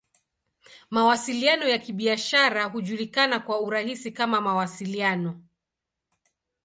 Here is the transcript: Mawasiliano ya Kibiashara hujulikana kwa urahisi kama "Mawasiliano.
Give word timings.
Mawasiliano 0.89 1.67
ya 1.67 1.77
Kibiashara 1.79 2.63
hujulikana 2.65 3.39
kwa 3.39 3.61
urahisi 3.61 4.11
kama 4.11 4.41
"Mawasiliano. 4.41 5.41